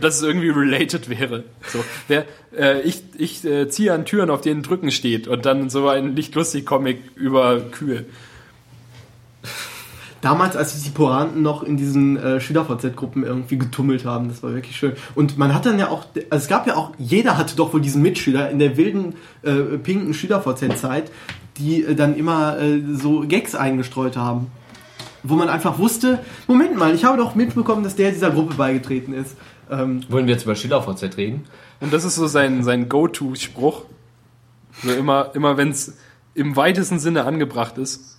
dass 0.00 0.16
es 0.16 0.22
irgendwie 0.22 0.50
related 0.50 1.08
wäre. 1.08 1.44
So, 1.68 1.84
wer, 2.08 2.24
äh, 2.56 2.80
ich 2.82 3.02
ich 3.16 3.44
äh, 3.44 3.68
ziehe 3.68 3.92
an 3.92 4.04
Türen, 4.04 4.28
auf 4.28 4.40
denen 4.40 4.62
Drücken 4.62 4.90
steht 4.90 5.28
und 5.28 5.46
dann 5.46 5.70
so 5.70 5.88
ein 5.88 6.14
nicht 6.14 6.34
lustig 6.34 6.66
Comic 6.66 6.98
über 7.14 7.60
Kühe. 7.60 8.04
Damals, 10.22 10.56
als 10.56 10.72
sich 10.72 10.84
die 10.84 10.90
Poranten 10.90 11.42
noch 11.42 11.64
in 11.64 11.76
diesen 11.76 12.16
äh, 12.16 12.40
Schüler-VZ-Gruppen 12.40 13.24
irgendwie 13.24 13.58
getummelt 13.58 14.04
haben, 14.04 14.28
das 14.28 14.42
war 14.44 14.54
wirklich 14.54 14.76
schön. 14.76 14.92
Und 15.16 15.36
man 15.36 15.52
hat 15.52 15.66
dann 15.66 15.80
ja 15.80 15.88
auch, 15.88 16.06
also 16.30 16.42
es 16.44 16.48
gab 16.48 16.66
ja 16.68 16.76
auch, 16.76 16.92
jeder 16.96 17.36
hatte 17.36 17.56
doch 17.56 17.74
wohl 17.74 17.80
diesen 17.80 18.02
Mitschüler 18.02 18.48
in 18.48 18.60
der 18.60 18.76
wilden, 18.76 19.16
äh, 19.42 19.52
pinken 19.78 20.14
Schüler-VZ-Zeit, 20.14 21.10
die 21.58 21.82
äh, 21.82 21.96
dann 21.96 22.16
immer 22.16 22.56
äh, 22.60 22.80
so 22.92 23.24
Gags 23.26 23.56
eingestreut 23.56 24.16
haben. 24.16 24.46
wo 25.24 25.34
man 25.34 25.48
einfach 25.48 25.78
wusste, 25.78 26.20
Moment 26.46 26.76
mal, 26.76 26.94
ich 26.94 27.04
habe 27.04 27.18
doch 27.18 27.34
mitbekommen, 27.34 27.82
dass 27.84 27.96
der 27.96 28.10
dieser 28.12 28.30
Gruppe 28.30 28.54
beigetreten 28.54 29.12
ist. 29.12 29.36
Ähm, 29.70 30.04
Wollen 30.08 30.26
wir 30.26 30.34
jetzt 30.34 30.44
über 30.44 30.54
SchülerVZ 30.54 31.16
reden? 31.16 31.44
Und 31.80 31.92
das 31.92 32.04
ist 32.04 32.14
so 32.14 32.28
sein, 32.28 32.62
sein 32.62 32.88
Go-To-Spruch. 32.88 33.82
So 34.82 34.92
immer, 34.92 35.30
immer 35.34 35.56
wenn 35.56 35.70
es 35.70 35.96
im 36.34 36.56
weitesten 36.56 36.98
Sinne 36.98 37.24
angebracht 37.24 37.76
ist. 37.78 38.18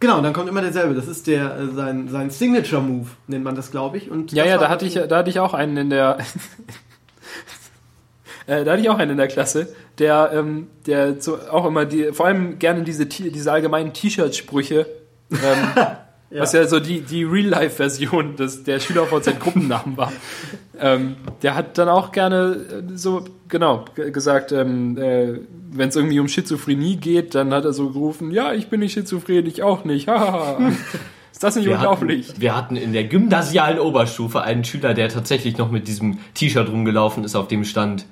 Genau, 0.00 0.20
dann 0.20 0.32
kommt 0.32 0.48
immer 0.48 0.62
derselbe. 0.62 0.94
Das 0.94 1.08
ist 1.08 1.26
der 1.26 1.56
äh, 1.56 1.74
sein, 1.74 2.08
sein 2.08 2.30
Signature-Move, 2.30 3.08
nennt 3.26 3.44
man 3.44 3.54
das, 3.54 3.70
glaube 3.70 3.98
ich. 3.98 4.10
Und 4.10 4.32
Ja, 4.32 4.44
ja, 4.44 4.58
da 4.58 4.68
hatte 4.68 4.86
ich, 4.86 4.94
da 4.94 5.18
hatte 5.18 5.30
ich 5.30 5.40
auch 5.40 5.54
einen 5.54 5.76
in 5.76 5.90
der, 5.90 6.18
äh, 8.46 8.64
da 8.64 8.72
hatte 8.72 8.80
ich 8.80 8.90
auch 8.90 8.98
einen 8.98 9.12
in 9.12 9.18
der 9.18 9.28
Klasse, 9.28 9.74
der, 9.98 10.30
ähm, 10.32 10.68
der 10.86 11.20
so 11.20 11.38
auch 11.50 11.66
immer 11.66 11.84
die, 11.84 12.12
vor 12.12 12.26
allem 12.26 12.58
gerne 12.58 12.82
diese, 12.82 13.06
diese 13.06 13.52
allgemeinen 13.52 13.92
T-Shirt-Sprüche, 13.92 14.86
ähm, 15.30 15.38
was 16.30 16.52
ja 16.52 16.66
so 16.66 16.80
die, 16.80 17.00
die 17.00 17.24
Real-Life-Version 17.24 18.36
des, 18.36 18.64
der 18.64 18.80
SchülerVZ-Gruppennamen 18.80 19.96
war. 19.96 20.12
ähm, 20.80 21.16
der 21.42 21.54
hat 21.54 21.78
dann 21.78 21.88
auch 21.88 22.12
gerne 22.12 22.84
äh, 22.90 22.96
so, 22.96 23.24
genau, 23.48 23.84
gesagt, 23.94 24.52
ähm, 24.52 24.96
äh, 24.98 25.38
wenn 25.70 25.88
es 25.88 25.96
irgendwie 25.96 26.20
um 26.20 26.28
Schizophrenie 26.28 26.96
geht, 26.96 27.34
dann 27.34 27.52
hat 27.52 27.64
er 27.64 27.72
so 27.72 27.90
gerufen, 27.90 28.30
ja, 28.30 28.52
ich 28.52 28.68
bin 28.68 28.80
nicht 28.80 28.92
schizophren, 28.92 29.46
ich 29.46 29.62
auch 29.62 29.84
nicht, 29.84 30.08
haha. 30.08 30.58
Ist 31.32 31.44
das 31.44 31.54
nicht 31.54 31.66
Wir 31.66 31.74
unglaublich? 31.74 32.30
hatten, 32.30 32.40
wir 32.40 32.56
hatten 32.56 32.76
in 32.76 32.92
der 32.92 33.04
gymnasialen 33.04 33.78
Oberstufe 33.78 34.42
einen 34.42 34.64
Schüler, 34.64 34.92
der 34.92 35.08
tatsächlich 35.08 35.56
noch 35.56 35.70
mit 35.70 35.86
diesem 35.86 36.18
T-Shirt 36.34 36.68
rumgelaufen 36.68 37.22
ist, 37.22 37.36
auf 37.36 37.46
dem 37.46 37.64
stand, 37.64 38.06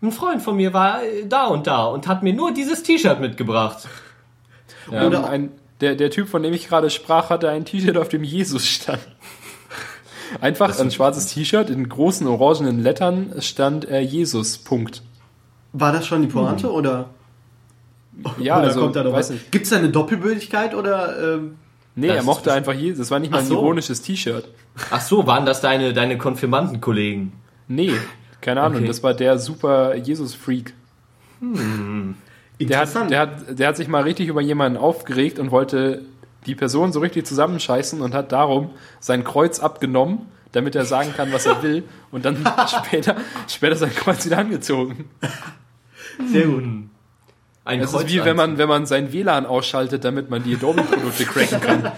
ein 0.00 0.10
Freund 0.12 0.42
von 0.42 0.56
mir 0.56 0.72
war 0.72 1.02
äh, 1.02 1.26
da 1.26 1.46
und 1.46 1.66
da 1.66 1.84
und 1.84 2.06
hat 2.06 2.22
mir 2.22 2.32
nur 2.32 2.52
dieses 2.52 2.82
T-Shirt 2.82 3.20
mitgebracht. 3.20 3.88
Ja, 4.90 5.06
Oder- 5.06 5.28
ein, 5.28 5.50
der, 5.84 5.94
der 5.96 6.10
Typ, 6.10 6.28
von 6.28 6.42
dem 6.42 6.54
ich 6.54 6.66
gerade 6.68 6.88
sprach, 6.88 7.28
hatte 7.28 7.50
ein 7.50 7.64
T-Shirt, 7.66 7.96
auf 7.98 8.08
dem 8.08 8.24
Jesus 8.24 8.66
stand. 8.66 9.00
Einfach 10.40 10.78
ein 10.80 10.90
schwarzes 10.90 11.26
T-Shirt 11.26 11.68
in 11.68 11.88
großen 11.88 12.26
orangenen 12.26 12.80
Lettern 12.82 13.34
stand 13.40 13.88
äh, 13.88 14.00
Jesus. 14.00 14.56
Punkt. 14.58 15.02
War 15.74 15.92
das 15.92 16.06
schon 16.06 16.22
die 16.22 16.28
Pointe 16.28 16.72
oder, 16.72 17.10
Ja, 18.38 18.56
oder 18.58 18.68
also, 18.68 18.80
kommt 18.80 18.96
da 18.96 19.04
noch 19.04 19.12
weiß 19.12 19.26
was? 19.26 19.30
nicht. 19.30 19.52
Gibt 19.52 19.64
es 19.64 19.70
da 19.70 19.76
eine 19.76 19.90
Doppelbödigkeit 19.90 20.74
oder 20.74 21.34
ähm, 21.34 21.56
Nee, 21.96 22.08
Das 22.08 22.16
er 22.16 22.22
mochte 22.24 22.52
einfach 22.52 22.72
Jesus. 22.72 22.98
Das 22.98 23.10
war 23.12 23.18
nicht 23.20 23.30
mal 23.30 23.38
ein 23.38 23.46
so. 23.46 23.54
ironisches 23.54 24.00
T-Shirt. 24.02 24.48
Ach 24.90 25.00
so, 25.00 25.26
waren 25.26 25.44
das 25.46 25.60
deine, 25.60 25.92
deine 25.92 26.16
Konfirmandenkollegen? 26.18 27.32
Nee, 27.68 27.92
keine 28.40 28.62
Ahnung. 28.62 28.78
Okay. 28.78 28.88
Das 28.88 29.02
war 29.02 29.14
der 29.14 29.38
super 29.38 29.94
Jesus-Freak. 29.94 30.72
Der 32.60 32.78
hat, 32.78 33.10
der, 33.10 33.20
hat, 33.20 33.58
der 33.58 33.68
hat 33.68 33.76
sich 33.76 33.88
mal 33.88 34.02
richtig 34.02 34.28
über 34.28 34.40
jemanden 34.40 34.78
aufgeregt 34.78 35.38
und 35.38 35.50
wollte 35.50 36.02
die 36.46 36.54
Person 36.54 36.92
so 36.92 37.00
richtig 37.00 37.26
zusammenscheißen 37.26 38.00
und 38.00 38.14
hat 38.14 38.32
darum 38.32 38.70
sein 39.00 39.24
Kreuz 39.24 39.58
abgenommen, 39.58 40.26
damit 40.52 40.76
er 40.76 40.84
sagen 40.84 41.12
kann, 41.16 41.32
was 41.32 41.46
er 41.46 41.62
will, 41.62 41.84
und 42.12 42.24
dann 42.24 42.44
später, 42.68 43.16
später 43.48 43.76
sein 43.76 43.94
Kreuz 43.94 44.24
wieder 44.24 44.38
angezogen. 44.38 45.10
Sehr 46.30 46.46
gut. 46.46 46.64
Ein 47.64 47.80
Es 47.80 47.94
ist 47.94 48.08
wie 48.08 48.24
wenn 48.24 48.36
man, 48.36 48.58
wenn 48.58 48.68
man 48.68 48.84
sein 48.84 49.12
WLAN 49.12 49.46
ausschaltet, 49.46 50.04
damit 50.04 50.28
man 50.28 50.44
die 50.44 50.54
Adobe-Produkte 50.54 51.24
cracken 51.24 51.60
kann. 51.60 51.92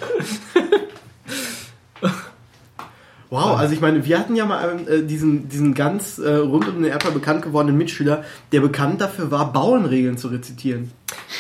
Wow, 3.31 3.59
also 3.59 3.75
ich 3.75 3.81
meine, 3.81 4.05
wir 4.05 4.19
hatten 4.19 4.37
ja 4.37 4.45
mal 4.45 4.89
äh, 4.89 5.03
diesen, 5.03 5.49
diesen 5.49 5.75
ganz 5.75 6.19
äh, 6.19 6.37
rund 6.37 6.69
um 6.69 6.75
den 6.77 6.85
Erdball 6.85 7.13
bekannt 7.13 7.43
gewordenen 7.43 7.77
Mitschüler, 7.77 8.25
der 8.53 8.61
bekannt 8.61 9.01
dafür 9.01 9.31
war, 9.31 9.53
Bauernregeln 9.53 10.17
zu 10.17 10.29
rezitieren. 10.29 10.93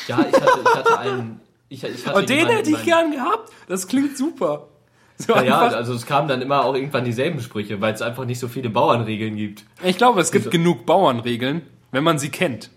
Ja, 0.09 0.19
ich 0.28 0.35
hatte, 0.35 0.61
ich 0.64 0.75
hatte 0.75 0.99
einen. 0.99 1.40
Ich, 1.69 1.85
ich 1.85 2.07
hatte 2.07 2.19
Und 2.19 2.28
den 2.28 2.38
jemanden 2.38 2.57
hätte 2.59 2.71
ich 2.71 2.85
gern 2.85 3.12
gehabt. 3.12 3.50
Das 3.69 3.87
klingt 3.87 4.16
super. 4.16 4.69
So 5.19 5.35
Ja, 5.37 5.61
also 5.61 5.95
es 5.95 6.07
kamen 6.07 6.28
dann 6.28 6.43
immer 6.43 6.64
auch 6.64 6.75
irgendwann 6.75 7.05
dieselben 7.05 7.40
Sprüche, 7.40 7.81
weil 7.81 7.95
es 7.95 8.02
einfach 8.02 8.25
nicht 8.25 8.38
so 8.38 8.49
viele 8.49 8.69
Bauernregeln 8.69 9.37
gibt. 9.37 9.64
ich 9.83 9.97
glaube, 9.97 10.21
es 10.21 10.31
gibt 10.31 10.47
Wieso? 10.47 10.50
genug 10.50 10.87
Bauernregeln, 10.87 11.62
wenn 11.90 12.05
man 12.05 12.19
sie 12.19 12.28
kennt. 12.28 12.71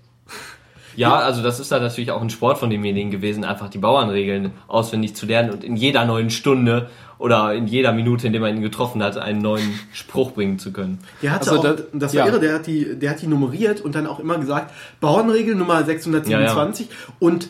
Ja, 0.95 1.15
also 1.15 1.41
das 1.41 1.59
ist 1.59 1.71
dann 1.71 1.81
natürlich 1.81 2.11
auch 2.11 2.21
ein 2.21 2.29
Sport 2.29 2.57
von 2.57 2.69
demjenigen 2.69 3.11
gewesen, 3.11 3.45
einfach 3.45 3.69
die 3.69 3.77
Bauernregeln 3.77 4.51
auswendig 4.67 5.15
zu 5.15 5.25
lernen 5.25 5.51
und 5.51 5.63
in 5.63 5.75
jeder 5.75 6.05
neuen 6.05 6.29
Stunde 6.29 6.89
oder 7.19 7.53
in 7.53 7.67
jeder 7.67 7.91
Minute, 7.91 8.25
in 8.27 8.33
der 8.33 8.41
man 8.41 8.55
ihn 8.55 8.61
getroffen 8.63 9.03
hat, 9.03 9.17
einen 9.17 9.41
neuen 9.41 9.77
Spruch 9.93 10.31
bringen 10.31 10.57
zu 10.57 10.71
können. 10.71 10.99
Der 11.21 11.31
hatte 11.31 11.51
Also 11.51 11.59
auch, 11.59 11.75
da- 11.75 11.83
das 11.93 12.15
war 12.15 12.25
ja. 12.25 12.31
irre, 12.31 12.39
der 12.39 12.55
hat, 12.55 12.65
die, 12.65 12.95
der 12.97 13.11
hat 13.11 13.21
die 13.21 13.27
nummeriert 13.27 13.81
und 13.81 13.93
dann 13.93 14.07
auch 14.07 14.19
immer 14.19 14.37
gesagt, 14.39 14.73
Bauernregel 15.01 15.53
Nummer 15.55 15.83
627 15.83 16.87
und 17.19 17.49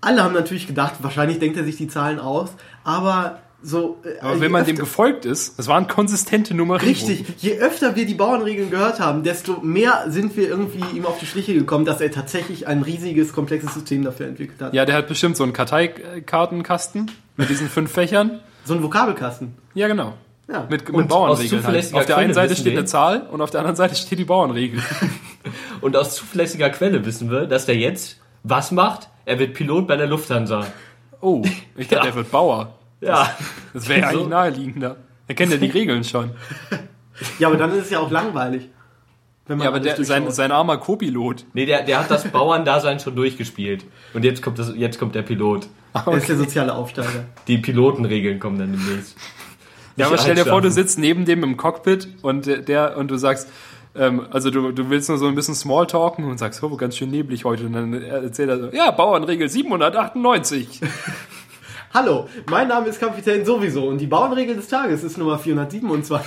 alle 0.00 0.22
haben 0.24 0.34
natürlich 0.34 0.66
gedacht, 0.66 0.94
wahrscheinlich 1.00 1.38
denkt 1.38 1.56
er 1.56 1.64
sich 1.64 1.76
die 1.76 1.86
Zahlen 1.88 2.18
aus, 2.18 2.50
aber 2.84 3.38
so... 3.62 3.98
äh, 4.04 4.18
Aber 4.20 4.40
wenn 4.40 4.50
man 4.50 4.64
dem 4.64 4.72
öfter- 4.72 4.82
gefolgt 4.84 5.24
ist, 5.26 5.58
das 5.58 5.68
waren 5.68 5.86
konsistente 5.86 6.54
Nummerierungen. 6.54 6.96
Richtig, 7.08 7.26
je 7.42 7.58
öfter 7.58 7.94
wir 7.94 8.06
die 8.06 8.14
Bauernregeln 8.14 8.70
gehört 8.70 8.98
haben, 9.00 9.22
desto 9.22 9.60
mehr 9.60 10.06
sind 10.08 10.34
wir 10.36 10.48
irgendwie 10.48 10.82
ihm 10.96 11.04
auf 11.04 11.18
die 11.20 11.26
Schliche 11.26 11.52
gekommen, 11.54 11.84
dass 11.84 12.00
er 12.00 12.10
tatsächlich 12.10 12.66
ein 12.66 12.80
riesiges, 12.82 13.32
komplexes 13.34 13.74
System 13.74 14.02
dafür 14.02 14.26
entwickelt 14.28 14.60
hat. 14.62 14.72
Ja, 14.74 14.86
der 14.86 14.96
hat 14.96 15.08
bestimmt 15.08 15.36
so 15.36 15.44
einen 15.44 15.52
Karteikartenkasten 15.52 17.10
mit 17.36 17.48
diesen 17.50 17.68
fünf 17.68 17.92
Fächern. 17.92 18.40
So 18.64 18.74
ein 18.74 18.82
Vokabelkasten. 18.82 19.54
Ja, 19.74 19.88
genau. 19.88 20.14
Ja. 20.48 20.66
Mit, 20.68 20.90
mit 20.92 21.08
Bauernregeln. 21.08 21.64
Halt. 21.64 21.94
Auf 21.94 22.06
der 22.06 22.16
einen 22.16 22.34
Seite 22.34 22.54
steht 22.56 22.72
wir- 22.72 22.78
eine 22.80 22.84
Zahl 22.84 23.22
und 23.30 23.40
auf 23.40 23.50
der 23.50 23.60
anderen 23.60 23.76
Seite 23.76 23.94
steht 23.94 24.18
die 24.18 24.24
Bauernregel. 24.24 24.82
Und 25.80 25.96
aus 25.96 26.14
zuverlässiger 26.16 26.68
Quelle 26.68 27.06
wissen 27.06 27.30
wir, 27.30 27.46
dass 27.46 27.64
der 27.64 27.74
jetzt 27.76 28.18
was 28.42 28.70
macht? 28.72 29.08
Er 29.24 29.38
wird 29.38 29.54
Pilot 29.54 29.86
bei 29.86 29.96
der 29.96 30.06
Lufthansa. 30.06 30.66
Oh, 31.22 31.42
ich 31.76 31.88
dachte, 31.88 32.04
Ja. 32.06 32.10
er 32.10 32.14
wird 32.16 32.30
Bauer. 32.30 32.74
Ja. 33.00 33.34
Das 33.72 33.88
wäre 33.88 34.00
ja 34.00 34.10
So. 34.10 34.18
eigentlich 34.18 34.28
naheliegender. 34.28 34.96
Er 35.26 35.34
kennt 35.34 35.52
ja 35.52 35.56
die 35.58 35.70
Regeln 35.70 36.04
schon. 36.04 36.32
ja, 37.38 37.48
aber 37.48 37.56
dann 37.56 37.70
ist 37.72 37.84
es 37.84 37.90
ja 37.90 38.00
auch 38.00 38.10
langweilig. 38.10 38.68
Wenn 39.46 39.56
man 39.58 39.64
Ja, 39.64 39.70
aber 39.70 39.80
der, 39.80 40.04
sein, 40.04 40.30
sein 40.30 40.52
armer 40.52 40.76
Co-Pilot. 40.76 41.46
Nee, 41.54 41.64
der, 41.64 41.82
der 41.84 42.00
hat 42.00 42.10
das 42.10 42.24
Bauerndasein 42.28 43.00
schon 43.00 43.16
durchgespielt. 43.16 43.84
Und 44.12 44.24
jetzt 44.24 44.42
kommt, 44.42 44.58
das, 44.58 44.72
jetzt 44.76 44.98
kommt 44.98 45.14
der 45.14 45.22
Pilot. 45.22 45.66
Er 45.94 46.12
ist 46.14 46.28
der 46.28 46.36
soziale 46.36 46.74
Aufsteiger. 46.74 47.24
Die 47.48 47.58
Pilotenregeln 47.58 48.38
kommen 48.38 48.58
dann 48.58 48.72
demnächst. 48.72 49.16
Ja, 49.96 50.06
aber 50.06 50.18
stell 50.18 50.34
dir 50.36 50.46
vor, 50.46 50.60
du 50.62 50.70
sitzt 50.70 50.98
neben 50.98 51.24
dem 51.24 51.42
im 51.42 51.56
Cockpit 51.56 52.08
und 52.22 52.46
der- 52.46 52.58
der 52.58 52.96
und 52.96 53.10
du 53.10 53.16
sagst, 53.16 53.48
ähm, 53.96 54.22
also 54.30 54.50
du, 54.50 54.70
du 54.70 54.88
willst 54.88 55.08
nur 55.08 55.18
so 55.18 55.26
ein 55.26 55.34
bisschen 55.34 55.54
Smalltalken 55.56 56.24
und 56.24 56.38
sagst, 56.38 56.62
oh, 56.62 56.76
ganz 56.76 56.96
schön 56.96 57.10
neblig 57.10 57.44
heute. 57.44 57.66
Und 57.66 57.72
dann 57.72 57.92
erzählt 57.92 58.48
er 58.48 58.58
so, 58.60 58.68
ja, 58.72 58.90
Bauernregel 58.92 59.48
798. 59.48 60.80
Hallo, 61.92 62.28
mein 62.48 62.68
Name 62.68 62.86
ist 62.86 63.00
Kapitän 63.00 63.44
sowieso 63.44 63.88
und 63.88 63.98
die 63.98 64.06
Bauernregel 64.06 64.54
des 64.54 64.68
Tages 64.68 65.02
ist 65.02 65.18
Nummer 65.18 65.38
427. 65.40 66.20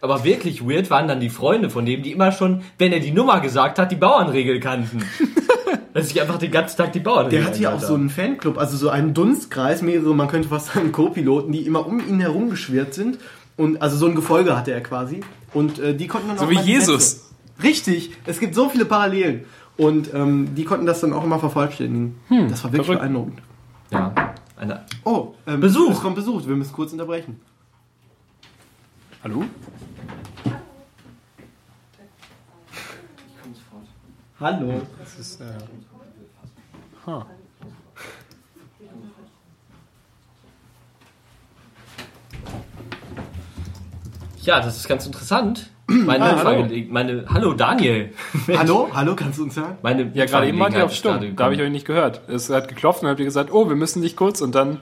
Aber 0.00 0.22
wirklich 0.22 0.64
weird 0.64 0.88
waren 0.90 1.08
dann 1.08 1.18
die 1.18 1.30
Freunde 1.30 1.70
von 1.70 1.84
dem, 1.84 2.02
die 2.04 2.12
immer 2.12 2.30
schon, 2.30 2.62
wenn 2.78 2.92
er 2.92 3.00
die 3.00 3.10
Nummer 3.10 3.40
gesagt 3.40 3.80
hat, 3.80 3.90
die 3.90 3.96
Bauernregel 3.96 4.60
kannten. 4.60 5.02
Dass 5.96 6.10
ich 6.10 6.20
einfach 6.20 6.38
den 6.38 6.50
ganzen 6.50 6.76
Tag 6.76 6.92
die 6.92 7.00
Bauernregel 7.00 7.38
Der 7.40 7.46
hat 7.48 7.56
hier 7.56 7.74
auch 7.74 7.80
so 7.80 7.94
einen 7.94 8.10
Fanclub, 8.10 8.58
also 8.58 8.76
so 8.76 8.88
einen 8.90 9.14
Dunstkreis, 9.14 9.82
mehrere, 9.82 10.14
man 10.14 10.28
könnte 10.28 10.48
fast 10.48 10.72
sagen, 10.74 10.92
Co-Piloten, 10.92 11.52
die 11.52 11.60
immer 11.66 11.86
um 11.86 12.00
ihn 12.00 12.20
herum 12.20 12.50
geschwirrt 12.50 12.94
sind. 12.94 13.18
Und 13.56 13.80
also 13.80 13.96
so 13.96 14.06
ein 14.06 14.14
Gefolge 14.14 14.56
hatte 14.56 14.72
er 14.72 14.82
quasi. 14.82 15.20
Und 15.54 15.78
äh, 15.78 15.94
die 15.94 16.06
konnten 16.06 16.28
dann 16.28 16.38
So 16.38 16.44
auch 16.44 16.50
wie 16.50 16.54
mal 16.56 16.64
die 16.64 16.70
Jesus. 16.72 17.10
Sätze- 17.12 17.22
Richtig, 17.62 18.10
es 18.26 18.38
gibt 18.38 18.54
so 18.54 18.68
viele 18.68 18.84
Parallelen. 18.84 19.44
Und 19.78 20.12
ähm, 20.14 20.54
die 20.54 20.64
konnten 20.64 20.84
das 20.86 21.00
dann 21.00 21.12
auch 21.14 21.24
immer 21.24 21.38
vervollständigen. 21.38 22.16
das 22.50 22.62
war 22.64 22.72
wirklich 22.72 22.86
verrückt. 22.86 23.00
beeindruckend. 23.02 23.38
Ja. 23.90 24.12
Eine, 24.58 24.84
Oh, 25.04 25.34
ähm, 25.46 25.60
Besuch. 25.60 25.92
Es 25.92 26.00
kommt 26.00 26.16
Besuch, 26.16 26.46
wir 26.46 26.56
müssen 26.56 26.72
kurz 26.72 26.92
unterbrechen. 26.92 27.40
Hallo? 29.22 29.44
Hallo. 34.40 34.82
Das 34.98 35.18
ist, 35.18 35.40
äh, 35.40 35.44
huh. 37.06 37.24
ja, 44.42 44.60
das 44.60 44.76
ist 44.76 44.88
ganz 44.88 45.06
interessant. 45.06 45.70
Meine, 45.88 46.24
Ah, 46.24 46.44
hallo. 46.44 46.62
Mitfahrgele- 46.64 46.86
meine, 46.90 47.24
hallo 47.32 47.52
Daniel. 47.52 48.12
Hallo, 48.56 48.88
hallo, 48.92 49.14
kannst 49.14 49.38
du 49.38 49.44
uns 49.44 49.56
hören? 49.56 49.76
Meine 49.82 50.10
Ja, 50.14 50.24
gerade 50.24 50.48
eben 50.48 50.58
wart 50.58 50.72
ihr 50.74 50.80
Mitfahrgelegenheit 50.80 50.84
auf 50.84 50.94
Stumm. 50.94 51.36
Da 51.36 51.44
habe 51.44 51.54
ich 51.54 51.60
euch 51.60 51.70
nicht 51.70 51.86
gehört. 51.86 52.28
Es 52.28 52.50
hat 52.50 52.66
geklopft 52.68 53.02
und 53.02 53.08
habt 53.08 53.20
ihr 53.20 53.24
gesagt, 53.24 53.52
oh, 53.52 53.68
wir 53.68 53.76
müssen 53.76 54.02
dich 54.02 54.16
kurz 54.16 54.40
und 54.40 54.54
dann. 54.56 54.80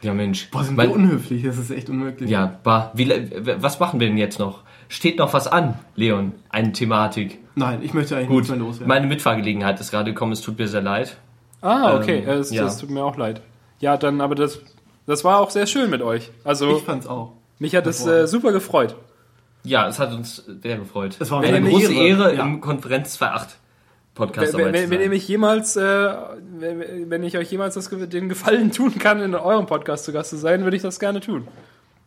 Ja, 0.00 0.14
Mensch. 0.14 0.50
Boah, 0.50 0.64
sind 0.64 0.78
wir 0.78 0.90
unhöflich, 0.90 1.42
das 1.42 1.58
ist 1.58 1.70
echt 1.70 1.90
unmöglich. 1.90 2.30
Ja, 2.30 2.58
bah, 2.62 2.92
wie, 2.94 3.10
was 3.58 3.78
machen 3.78 4.00
wir 4.00 4.06
denn 4.08 4.16
jetzt 4.16 4.38
noch? 4.38 4.62
Steht 4.90 5.18
noch 5.18 5.32
was 5.32 5.46
an, 5.46 5.78
Leon? 5.94 6.32
Eine 6.50 6.72
Thematik. 6.72 7.38
Nein, 7.54 7.78
ich 7.82 7.94
möchte 7.94 8.16
eigentlich 8.16 8.28
Gut, 8.28 8.36
nichts 8.38 8.50
mehr 8.50 8.58
loswerden. 8.58 8.88
meine 8.88 9.06
Mitfahrgelegenheit 9.06 9.78
ist 9.80 9.90
gerade 9.92 10.12
gekommen, 10.12 10.32
es 10.32 10.40
tut 10.40 10.58
mir 10.58 10.66
sehr 10.68 10.82
leid. 10.82 11.16
Ah, 11.62 11.96
okay. 11.96 12.24
Ähm, 12.26 12.40
es, 12.40 12.50
ja. 12.50 12.64
Das 12.64 12.78
tut 12.78 12.90
mir 12.90 13.04
auch 13.04 13.16
leid. 13.16 13.40
Ja, 13.78 13.96
dann, 13.96 14.20
aber 14.20 14.34
das, 14.34 14.58
das 15.06 15.22
war 15.24 15.38
auch 15.38 15.50
sehr 15.50 15.66
schön 15.66 15.90
mit 15.90 16.02
euch. 16.02 16.30
Also, 16.44 16.76
ich 16.76 16.82
fand's 16.82 17.06
auch. 17.06 17.32
mich 17.60 17.74
hat 17.76 17.86
es 17.86 18.04
äh, 18.04 18.26
super 18.26 18.50
gefreut. 18.52 18.96
Ja, 19.62 19.86
es 19.86 19.98
hat 20.00 20.12
uns 20.12 20.44
sehr 20.62 20.78
gefreut. 20.78 21.16
Es 21.20 21.30
war 21.30 21.40
eine 21.42 21.56
eine 21.56 21.70
große 21.70 21.92
Ehre. 21.92 22.24
Ehre 22.24 22.34
Ja. 22.36 22.42
im 22.42 22.60
Konferenz 22.60 23.16
2.8. 23.20 23.46
Podcast 24.14 24.54
wenn, 24.56 24.72
wenn, 24.72 24.90
wenn 24.90 25.00
ihr 25.00 25.08
mich 25.08 25.28
jemals, 25.28 25.76
äh, 25.76 25.82
wenn, 26.58 27.08
wenn 27.10 27.22
ich 27.22 27.38
euch 27.38 27.50
jemals 27.50 27.74
das, 27.74 27.88
den 27.90 28.28
Gefallen 28.28 28.72
tun 28.72 28.98
kann, 28.98 29.22
in 29.22 29.34
eurem 29.36 29.66
Podcast 29.66 30.04
zu 30.04 30.12
Gast 30.12 30.30
zu 30.30 30.36
sein, 30.36 30.64
würde 30.64 30.76
ich 30.76 30.82
das 30.82 30.98
gerne 30.98 31.20
tun. 31.20 31.46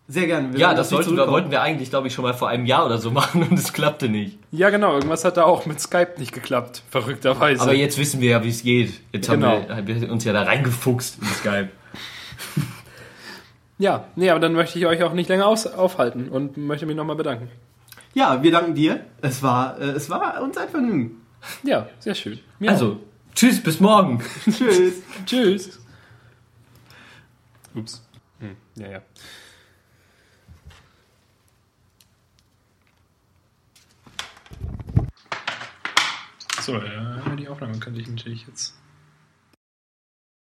Sehr 0.07 0.27
gerne. 0.27 0.51
Wir 0.51 0.59
Ja, 0.59 0.73
das 0.73 0.89
dich 0.89 0.97
wollten 1.05 1.49
wir, 1.51 1.61
eigentlich, 1.61 1.89
glaube 1.89 2.07
ich, 2.07 2.13
schon 2.13 2.23
mal 2.23 2.33
vor 2.33 2.49
einem 2.49 2.65
Jahr 2.65 2.85
oder 2.85 2.97
so 2.97 3.11
machen 3.19 3.43
und 3.43 3.57
es 3.57 3.71
klappte 3.73 4.09
nicht. 4.09 4.37
Ja, 4.51 4.69
genau. 4.69 4.93
Irgendwas 4.93 5.23
hat 5.23 5.37
da 5.37 5.43
auch 5.43 5.65
mit 5.65 5.79
Skype 5.79 6.15
nicht 6.17 6.33
geklappt. 6.33 6.83
Verrückterweise. 6.89 7.61
Aber 7.61 7.73
jetzt 7.73 7.97
wissen 7.97 8.19
wir 8.19 8.31
ja, 8.31 8.43
wie 8.43 8.49
es 8.49 8.63
geht. 8.63 8.99
Jetzt 9.13 9.29
Genau. 9.29 9.47
haben, 9.47 9.67
wir, 9.67 9.75
haben 9.75 10.01
wir 10.01 10.11
uns 10.11 10.23
ja 10.25 10.33
da 10.33 10.43
reingefuchst 10.43 11.19
in 11.21 11.27
Skype. 11.27 11.69
Ja, 13.79 14.05
nee, 14.15 14.29
aber 14.29 14.39
dann 14.39 14.53
möchte 14.53 14.77
ich 14.77 14.85
euch 14.85 15.03
auch 15.03 15.13
nicht 15.13 15.27
länger 15.29 15.47
aus, 15.47 15.65
aufhalten 15.67 16.29
und 16.29 16.57
möchte 16.57 16.85
mich 16.85 16.95
nochmal 16.95 17.15
bedanken. 17.15 17.49
Ja, 18.13 18.41
wir 18.43 18.51
danken 18.51 18.75
dir. 18.75 19.01
Es 19.21 19.41
war, 19.41 19.79
äh, 19.81 19.85
es 19.85 20.09
war 20.09 20.41
uns 20.41 20.55
ein 20.57 20.69
Vergnügen. 20.69 21.21
Ja, 21.63 21.87
sehr 21.99 22.13
schön. 22.15 22.39
Mir 22.59 22.69
Also, 22.69 22.99
tschüss, 23.33 23.61
bis 23.61 23.79
morgen. 23.79 24.23
Tschüss. 24.45 25.01
auch. 25.01 25.25
tschüss. 25.25 25.79
Ups. 27.75 28.07
Hm, 28.39 28.55
ja, 28.75 28.87
ja. 28.89 29.01
So, 36.63 36.77
ja, 36.77 37.35
die 37.35 37.49
Aufnahme 37.49 37.77
könnte 37.79 37.99
ich 37.99 38.07
natürlich 38.07 38.47
jetzt 38.47 38.73